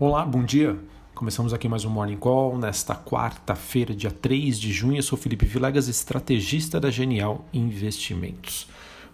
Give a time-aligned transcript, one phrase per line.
[0.00, 0.78] Olá, bom dia.
[1.12, 4.96] Começamos aqui mais um Morning Call nesta quarta-feira, dia 3 de junho.
[4.96, 8.68] Eu sou Felipe Vilegas, estrategista da Genial Investimentos.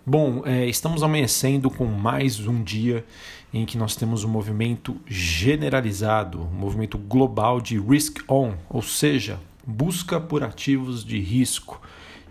[0.05, 3.03] Bom, é, estamos amanhecendo com mais um dia
[3.51, 9.41] em que nós temos um movimento generalizado, um movimento global de risk on, ou seja,
[9.67, 11.81] busca por ativos de risco.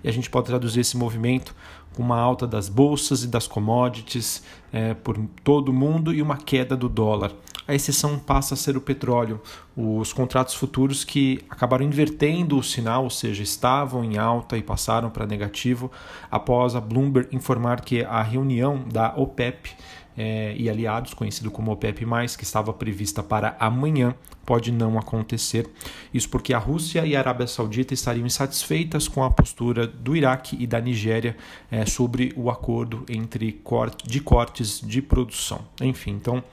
[0.03, 1.55] E a gente pode traduzir esse movimento
[1.95, 6.37] com uma alta das bolsas e das commodities é, por todo o mundo e uma
[6.37, 7.31] queda do dólar
[7.67, 9.41] a exceção passa a ser o petróleo.
[9.75, 15.09] Os contratos futuros que acabaram invertendo o sinal, ou seja, estavam em alta e passaram
[15.09, 15.91] para negativo
[16.29, 19.71] após a Bloomberg informar que a reunião da OPEP
[20.17, 22.05] é, e aliados, conhecido como OPEP+,
[22.37, 24.13] que estava prevista para amanhã,
[24.45, 25.69] pode não acontecer.
[26.13, 30.55] Isso porque a Rússia e a Arábia Saudita estariam insatisfeitas com a postura do Iraque
[30.59, 31.35] e da Nigéria
[31.71, 35.61] é, sobre o acordo entre corte, de cortes de produção.
[35.81, 36.43] Enfim, então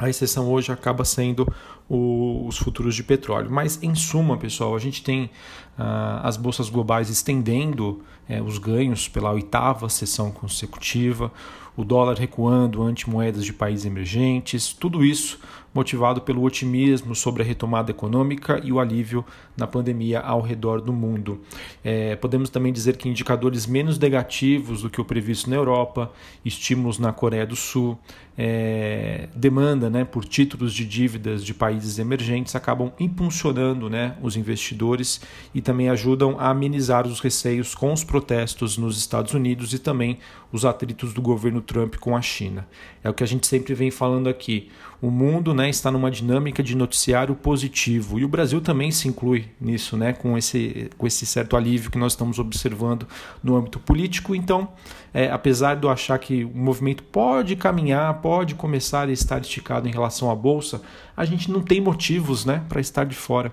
[0.00, 1.46] a exceção hoje acaba sendo
[1.90, 3.50] o, os futuros de petróleo.
[3.50, 9.08] Mas, em suma, pessoal, a gente tem uh, as bolsas globais estendendo uh, os ganhos
[9.08, 11.32] pela oitava sessão consecutiva,
[11.76, 15.40] o dólar recuando ante moedas de países emergentes, tudo isso
[15.72, 19.24] motivado pelo otimismo sobre a retomada econômica e o alívio
[19.56, 21.40] na pandemia ao redor do mundo.
[21.84, 26.12] É, podemos também dizer que indicadores menos negativos do que o previsto na Europa,
[26.44, 27.96] estímulos na Coreia do Sul,
[28.36, 35.20] é, demanda né, por títulos de dívidas de países emergentes acabam impulsionando né, os investidores
[35.54, 40.18] e também ajudam a amenizar os receios com os protestos nos Estados Unidos e também
[40.52, 42.66] os atritos do governo Trump com a China.
[43.02, 44.70] É o que a gente sempre vem falando aqui.
[45.02, 49.46] O mundo né, está numa dinâmica de noticiário positivo e o Brasil também se inclui
[49.58, 53.06] nisso, né, com, esse, com esse certo alívio que nós estamos observando
[53.42, 54.34] no âmbito político.
[54.34, 54.68] Então,
[55.14, 59.88] é, apesar de eu achar que o movimento pode caminhar, pode começar a estar esticado
[59.88, 60.82] em relação à Bolsa,
[61.16, 63.50] a gente não tem motivos né, para estar de fora.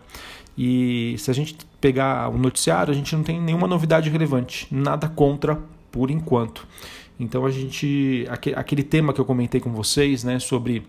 [0.58, 5.08] E se a gente pegar o noticiário, a gente não tem nenhuma novidade relevante, nada
[5.08, 5.58] contra
[5.92, 6.68] por enquanto.
[7.20, 10.84] Então a gente aquele tema que eu comentei com vocês, né, sobre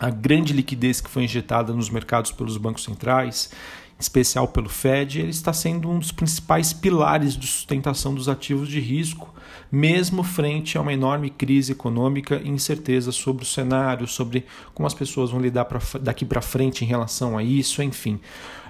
[0.00, 3.50] a grande liquidez que foi injetada nos mercados pelos bancos centrais,
[3.98, 8.66] em especial pelo Fed, ele está sendo um dos principais pilares de sustentação dos ativos
[8.66, 9.32] de risco,
[9.70, 14.94] mesmo frente a uma enorme crise econômica e incerteza sobre o cenário, sobre como as
[14.94, 18.18] pessoas vão lidar pra, daqui para frente em relação a isso, enfim.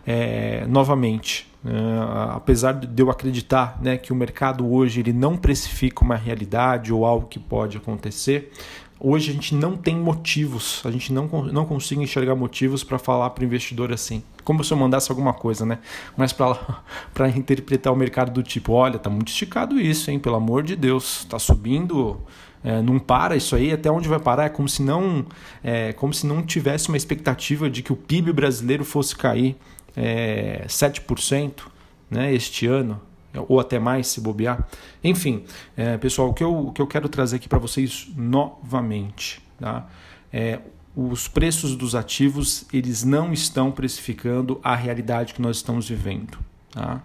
[0.04, 6.02] É, novamente, Uh, apesar de eu acreditar né, que o mercado hoje ele não precifica
[6.02, 8.50] uma realidade ou algo que pode acontecer,
[9.00, 13.30] hoje a gente não tem motivos, a gente não, não consigo enxergar motivos para falar
[13.30, 14.22] para o investidor assim.
[14.44, 15.78] Como se eu mandasse alguma coisa, né?
[16.16, 20.18] Mas para interpretar o mercado do tipo, olha, tá muito esticado isso, hein?
[20.18, 22.20] Pelo amor de Deus, tá subindo.
[22.62, 24.44] É, não para isso aí, até onde vai parar?
[24.44, 25.24] É como se não,
[25.64, 29.56] é, como se não tivesse uma expectativa de que o PIB brasileiro fosse cair
[29.96, 31.62] é, 7%
[32.10, 33.00] né, este ano,
[33.48, 34.66] ou até mais se bobear.
[35.02, 35.44] Enfim,
[35.76, 39.86] é, pessoal, o que, eu, o que eu quero trazer aqui para vocês novamente, tá?
[40.32, 40.60] É,
[40.94, 46.38] os preços dos ativos eles não estão precificando a realidade que nós estamos vivendo.
[46.72, 47.02] Tá?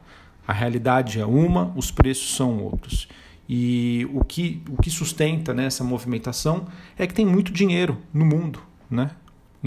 [0.47, 3.07] A realidade é uma, os preços são outros.
[3.47, 6.65] E o que, o que sustenta né, essa movimentação
[6.97, 8.59] é que tem muito dinheiro no mundo.
[8.89, 9.11] Né?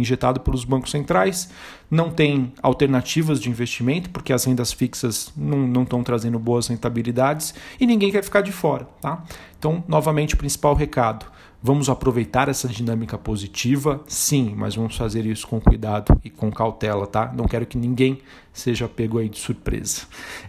[0.01, 1.51] Injetado pelos bancos centrais,
[1.91, 7.87] não tem alternativas de investimento, porque as rendas fixas não, estão trazendo boas rentabilidades e
[7.87, 8.89] ninguém quer ficar de fora.
[9.01, 9.23] Tá?
[9.59, 11.27] Então, novamente, o principal recado:
[11.61, 14.01] Vamos aproveitar essa dinâmica positiva?
[14.07, 17.33] Sim, mas vamos fazer isso com cuidado e com cautela, tá?
[17.35, 18.21] Não quero que ninguém
[18.53, 20.03] seja pego aí de surpresa.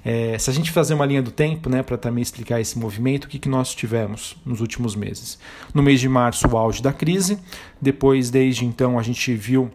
[0.06, 3.25] É, se a gente fazer uma linha do tempo, né, para também explicar esse movimento,
[3.25, 5.40] o que, que nós tivemos nos últimos meses?
[5.74, 7.40] No mês de março, o auge da crise,
[7.81, 9.72] depois, desde então, a gente viu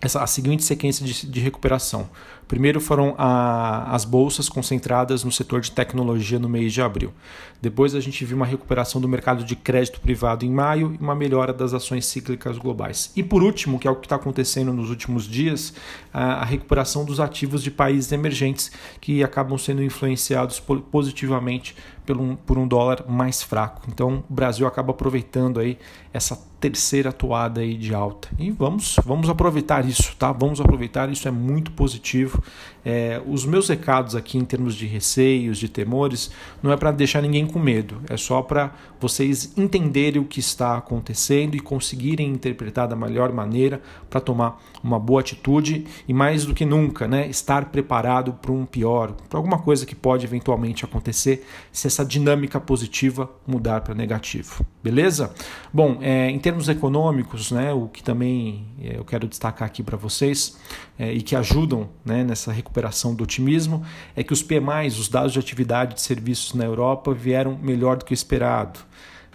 [0.00, 2.08] essa, a seguinte sequência de, de recuperação.
[2.48, 7.12] Primeiro foram a, as bolsas concentradas no setor de tecnologia no mês de abril.
[7.60, 11.14] Depois a gente viu uma recuperação do mercado de crédito privado em maio e uma
[11.14, 13.10] melhora das ações cíclicas globais.
[13.16, 15.74] E por último, que é o que está acontecendo nos últimos dias,
[16.12, 18.70] a, a recuperação dos ativos de países emergentes
[19.00, 20.60] que acabam sendo influenciados
[20.90, 21.74] positivamente
[22.06, 23.82] por um, por um dólar mais fraco.
[23.88, 25.76] Então o Brasil acaba aproveitando aí
[26.12, 28.28] essa terceira toada aí de alta.
[28.38, 30.32] E vamos, vamos aproveitar isso, tá?
[30.32, 32.35] Vamos aproveitar, isso é muito positivo.
[32.84, 36.30] É, os meus recados aqui em termos de receios, de temores,
[36.62, 40.76] não é para deixar ninguém com medo, é só para vocês entenderem o que está
[40.76, 46.54] acontecendo e conseguirem interpretar da melhor maneira para tomar uma boa atitude e mais do
[46.54, 51.44] que nunca, né, estar preparado para um pior, para alguma coisa que pode eventualmente acontecer.
[51.72, 54.64] Se essa dinâmica positiva mudar para negativo.
[54.82, 55.34] Beleza?
[55.72, 59.96] Bom, é, em termos econômicos, né, o que também é, eu quero destacar aqui para
[59.96, 60.56] vocês
[60.98, 63.84] é, e que ajudam né, nessa recuperação do otimismo
[64.14, 68.04] é que os PMIs, os dados de atividade de serviços na Europa, vieram melhor do
[68.04, 68.80] que esperado.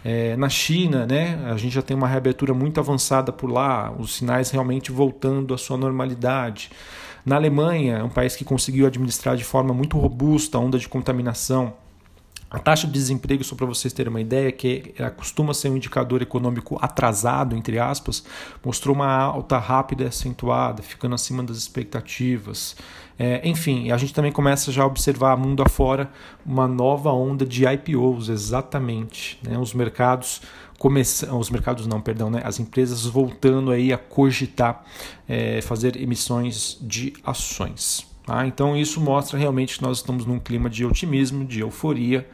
[0.04, 4.16] É, na China, né, a gente já tem uma reabertura muito avançada por lá, os
[4.16, 6.72] sinais realmente voltando à sua normalidade.
[7.26, 11.74] Na Alemanha, um país que conseguiu administrar de forma muito robusta a onda de contaminação,
[12.52, 16.22] a taxa de desemprego, só para vocês terem uma ideia, que costuma ser um indicador
[16.22, 18.26] econômico atrasado, entre aspas,
[18.64, 22.76] mostrou uma alta rápida e acentuada, ficando acima das expectativas.
[23.18, 26.12] É, enfim, a gente também começa já a observar mundo afora
[26.46, 29.40] uma nova onda de IPOs, exatamente.
[29.44, 29.58] Né?
[29.58, 30.42] Os mercados
[30.78, 32.42] começam, os mercados não, perdão, né?
[32.44, 34.84] as empresas voltando aí a cogitar
[35.26, 38.11] é, fazer emissões de ações.
[38.26, 38.46] Tá?
[38.46, 42.28] Então isso mostra realmente que nós estamos num clima de otimismo, de euforia,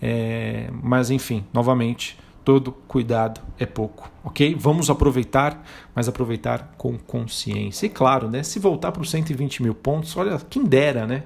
[0.00, 4.54] é, mas enfim, novamente, todo cuidado é pouco, ok?
[4.58, 7.86] Vamos aproveitar, mas aproveitar com consciência.
[7.86, 11.24] E claro, né, se voltar para os 120 mil pontos, olha, quem dera, né?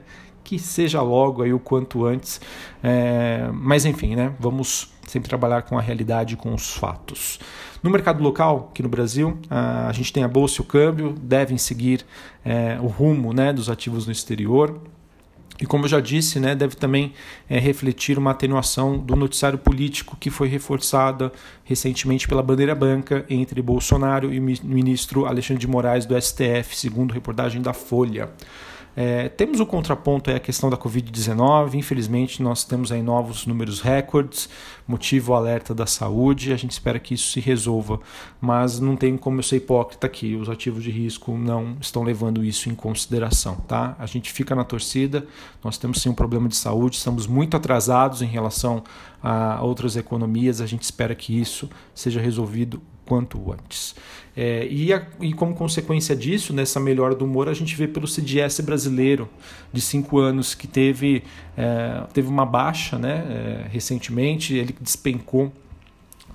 [0.50, 2.41] Que seja logo aí o quanto antes.
[2.82, 4.32] É, mas enfim, né?
[4.41, 7.38] Vamos sempre trabalhar com a realidade, com os fatos.
[7.81, 11.56] No mercado local, aqui no Brasil, a gente tem a bolsa e o câmbio, devem
[11.56, 12.05] seguir
[12.44, 14.81] é, o rumo né, dos ativos no exterior.
[15.61, 17.12] E como eu já disse, né, deve também
[17.49, 21.31] é, refletir uma atenuação do noticiário político que foi reforçada
[21.62, 27.14] recentemente pela bandeira branca entre Bolsonaro e o ministro Alexandre de Moraes do STF, segundo
[27.14, 28.31] reportagem da Folha.
[28.97, 31.75] É, temos o contraponto aí a questão da Covid-19.
[31.75, 34.49] Infelizmente, nós temos aí novos números recordes,
[34.87, 36.53] motivo alerta da saúde.
[36.53, 38.01] A gente espera que isso se resolva,
[38.41, 40.35] mas não tem como eu ser hipócrita aqui.
[40.35, 43.95] Os ativos de risco não estão levando isso em consideração, tá?
[43.99, 45.27] A gente fica na torcida.
[45.63, 48.83] Nós temos sim um problema de saúde, estamos muito atrasados em relação
[49.23, 50.61] a outras economias.
[50.61, 53.97] A gente espera que isso seja resolvido quanto antes.
[54.37, 58.07] É, e, a, e, como consequência disso, nessa melhora do humor, a gente vê pelo
[58.07, 59.29] CDS brasileiro
[59.73, 61.25] de cinco anos que teve,
[61.57, 65.53] é, teve uma baixa né, é, recentemente, ele despencou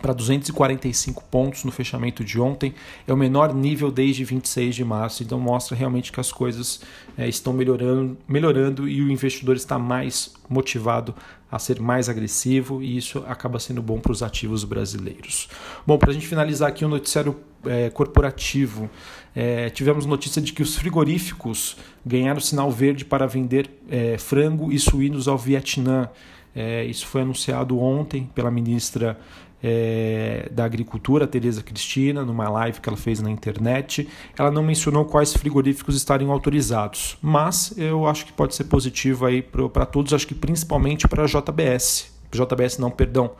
[0.01, 2.73] para 245 pontos no fechamento de ontem.
[3.07, 6.81] É o menor nível desde 26 de março, então mostra realmente que as coisas
[7.17, 11.15] é, estão melhorando, melhorando e o investidor está mais motivado
[11.51, 15.47] a ser mais agressivo e isso acaba sendo bom para os ativos brasileiros.
[15.85, 18.89] Bom, para a gente finalizar aqui o um noticiário é, corporativo,
[19.35, 24.79] é, tivemos notícia de que os frigoríficos ganharam sinal verde para vender é, frango e
[24.79, 26.09] suínos ao Vietnã.
[26.55, 29.19] É, isso foi anunciado ontem pela ministra
[29.61, 34.07] é, da Agricultura, Tereza Cristina, numa live que ela fez na internet.
[34.37, 39.41] Ela não mencionou quais frigoríficos estariam autorizados, mas eu acho que pode ser positivo aí
[39.41, 42.13] para todos, acho que principalmente para a JBS.
[42.31, 43.31] JBS não, perdão,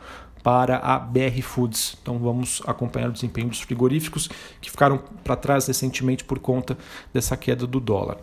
[0.46, 1.98] para a BR Foods.
[2.00, 4.28] Então vamos acompanhar o desempenho dos frigoríficos
[4.60, 6.78] que ficaram para trás recentemente por conta
[7.12, 8.18] dessa queda do dólar.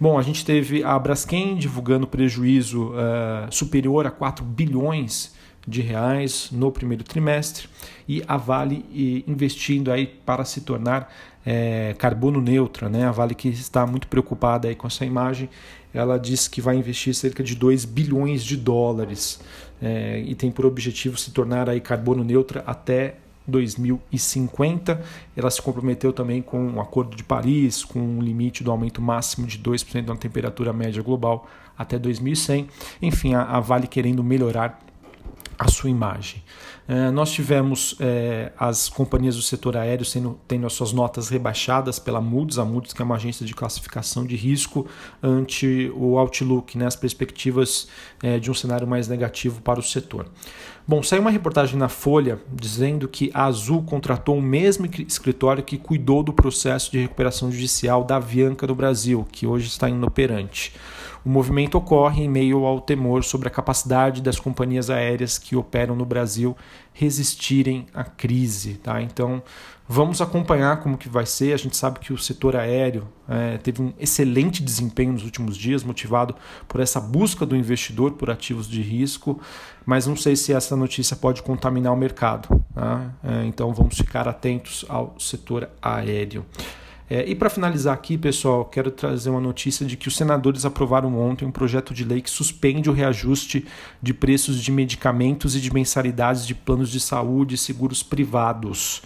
[0.00, 5.36] Bom, a gente teve a Braskem divulgando prejuízo uh, superior a 4 bilhões
[5.68, 7.68] de reais no primeiro trimestre
[8.08, 11.12] e a Vale investindo aí para se tornar
[11.46, 13.06] é, carbono neutra, né?
[13.06, 15.48] A Vale que está muito preocupada aí com essa imagem,
[15.92, 19.40] ela diz que vai investir cerca de 2 bilhões de dólares
[19.80, 25.02] é, e tem por objetivo se tornar aí carbono neutra até 2050.
[25.36, 29.00] Ela se comprometeu também com o um Acordo de Paris, com um limite do aumento
[29.00, 32.68] máximo de 2% da temperatura média global até 2100.
[33.00, 34.80] Enfim, a, a Vale querendo melhorar
[35.58, 36.42] a sua imagem.
[36.86, 40.06] É, nós tivemos é, as companhias do setor aéreo
[40.46, 44.24] tendo as suas notas rebaixadas pela Moody's, a Moody's que é uma agência de classificação
[44.24, 44.86] de risco,
[45.22, 47.88] ante o outlook, né, as perspectivas
[48.22, 50.26] é, de um cenário mais negativo para o setor.
[50.86, 55.76] Bom, saiu uma reportagem na Folha dizendo que a Azul contratou o mesmo escritório que
[55.76, 60.72] cuidou do processo de recuperação judicial da Avianca no Brasil, que hoje está inoperante.
[61.28, 65.94] O movimento ocorre em meio ao temor sobre a capacidade das companhias aéreas que operam
[65.94, 66.56] no Brasil
[66.94, 68.76] resistirem à crise.
[68.82, 69.02] Tá?
[69.02, 69.42] Então,
[69.86, 71.52] vamos acompanhar como que vai ser.
[71.52, 75.84] A gente sabe que o setor aéreo é, teve um excelente desempenho nos últimos dias,
[75.84, 76.34] motivado
[76.66, 79.38] por essa busca do investidor por ativos de risco,
[79.84, 82.48] mas não sei se essa notícia pode contaminar o mercado.
[82.74, 83.12] Tá?
[83.22, 86.46] É, então, vamos ficar atentos ao setor aéreo.
[87.10, 91.18] É, e para finalizar aqui, pessoal, quero trazer uma notícia de que os senadores aprovaram
[91.18, 93.66] ontem um projeto de lei que suspende o reajuste
[94.02, 99.00] de preços de medicamentos e de mensalidades de planos de saúde e seguros privados.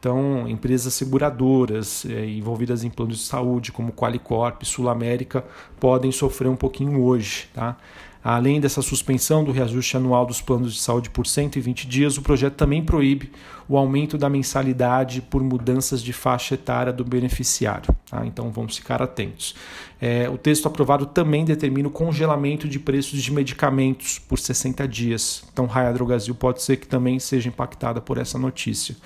[0.00, 5.44] Então, empresas seguradoras é, envolvidas em planos de saúde, como Qualicorp, Sul América,
[5.78, 7.48] podem sofrer um pouquinho hoje.
[7.52, 7.76] Tá?
[8.22, 12.54] Além dessa suspensão do reajuste anual dos planos de saúde por 120 dias, o projeto
[12.54, 13.32] também proíbe
[13.66, 17.94] o aumento da mensalidade por mudanças de faixa etária do beneficiário.
[18.10, 18.26] Tá?
[18.26, 19.54] Então vamos ficar atentos.
[19.98, 25.44] É, o texto aprovado também determina o congelamento de preços de medicamentos por 60 dias.
[25.52, 28.96] Então, Raia Drogasil pode ser que também seja impactada por essa notícia.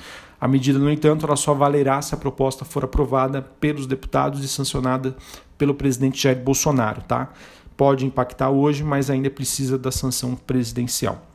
[0.44, 4.48] A medida, no entanto, ela só valerá se a proposta for aprovada pelos deputados e
[4.48, 5.16] sancionada
[5.56, 7.00] pelo presidente Jair Bolsonaro.
[7.00, 7.30] Tá?
[7.76, 11.26] pode impactar hoje, mas ainda precisa da sanção presidencial.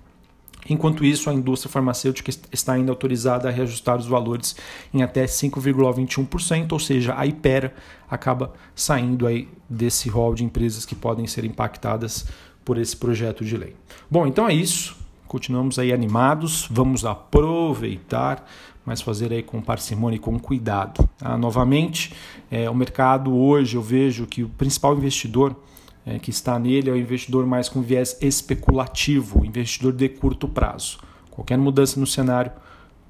[0.70, 4.56] Enquanto isso, a indústria farmacêutica está ainda autorizada a reajustar os valores
[4.94, 7.74] em até 5,21%, ou seja, a Ipera
[8.10, 12.28] acaba saindo aí desse rol de empresas que podem ser impactadas
[12.63, 13.75] por esse projeto de lei.
[14.12, 14.98] Bom, então é isso.
[15.28, 18.46] Continuamos aí animados, vamos aproveitar,
[18.89, 21.08] mas fazer aí com parcimônia e com cuidado.
[21.19, 21.38] Tá?
[21.38, 22.12] Novamente,
[22.50, 25.55] é, o mercado hoje eu vejo que o principal investidor
[26.03, 30.98] é, que está nele é o investidor mais com viés especulativo, investidor de curto prazo.
[31.29, 32.51] Qualquer mudança no cenário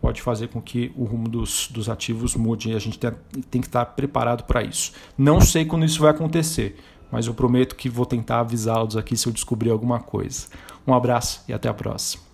[0.00, 3.12] pode fazer com que o rumo dos, dos ativos mude e a gente tem,
[3.48, 4.90] tem que estar preparado para isso.
[5.16, 6.76] Não sei quando isso vai acontecer,
[7.08, 10.48] mas eu prometo que vou tentar avisá-los aqui se eu descobrir alguma coisa.
[10.84, 12.27] Um abraço e até a próxima.